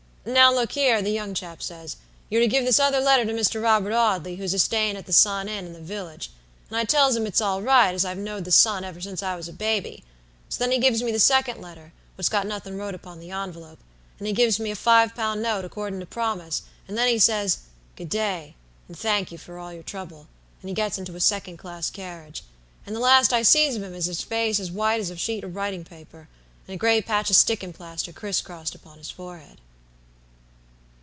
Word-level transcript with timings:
"'Now 0.23 0.53
look 0.53 0.73
here,' 0.73 1.01
the 1.01 1.09
young 1.09 1.33
chap 1.33 1.63
says, 1.63 1.97
'you're 2.29 2.41
to 2.43 2.47
give 2.47 2.63
this 2.63 2.79
other 2.79 2.99
letter 2.99 3.25
to 3.25 3.33
Mr. 3.33 3.59
Robert 3.59 3.91
Audley, 3.91 4.35
whose 4.35 4.53
a 4.53 4.59
stayin' 4.59 4.95
at 4.95 5.07
the 5.07 5.11
Sun 5.11 5.49
Inn, 5.49 5.65
in 5.65 5.73
the 5.73 5.79
village;' 5.81 6.29
and 6.69 6.77
I 6.77 6.83
tells 6.83 7.15
him 7.15 7.25
it's 7.25 7.41
all 7.41 7.59
right, 7.63 7.91
as 7.91 8.05
I've 8.05 8.19
know'd 8.19 8.45
the 8.45 8.51
Sun 8.51 8.83
ever 8.83 9.01
since 9.01 9.23
I 9.23 9.35
was 9.35 9.47
a 9.47 9.51
baby. 9.53 10.03
So 10.47 10.59
then 10.63 10.71
he 10.71 10.77
gives 10.77 11.01
me 11.01 11.11
the 11.11 11.17
second 11.19 11.59
letter, 11.59 11.91
what's 12.15 12.29
got 12.29 12.45
nothing 12.45 12.77
wrote 12.77 12.93
upon 12.93 13.19
the 13.19 13.31
envelope, 13.31 13.79
and 14.19 14.27
he 14.27 14.33
gives 14.33 14.59
me 14.59 14.69
a 14.69 14.75
five 14.75 15.15
pound 15.15 15.41
note, 15.41 15.65
accordin' 15.65 15.99
to 16.01 16.05
promise; 16.05 16.61
and 16.87 16.95
then 16.95 17.07
he 17.07 17.17
says, 17.17 17.57
'Good 17.95 18.09
day, 18.09 18.53
and 18.87 18.95
thank 18.95 19.31
you 19.31 19.39
for 19.39 19.57
all 19.57 19.73
your 19.73 19.81
trouble,'and 19.81 20.69
he 20.69 20.75
gets 20.75 20.99
into 20.99 21.15
a 21.15 21.19
second 21.19 21.57
class 21.57 21.89
carriage; 21.89 22.43
and 22.85 22.95
the 22.95 22.99
last 22.99 23.33
I 23.33 23.41
sees 23.41 23.75
of 23.75 23.81
him 23.81 23.95
is 23.95 24.07
a 24.07 24.13
face 24.13 24.59
as 24.59 24.69
white 24.69 24.99
as 25.01 25.09
a 25.09 25.17
sheet 25.17 25.43
of 25.43 25.55
writin' 25.55 25.83
paper, 25.83 26.29
and 26.67 26.75
a 26.75 26.77
great 26.77 27.07
patch 27.07 27.31
of 27.31 27.35
stickin' 27.37 27.73
plaster 27.73 28.13
criss 28.13 28.39
crossed 28.39 28.75
upon 28.75 28.99
his 28.99 29.09
forehead." 29.09 29.59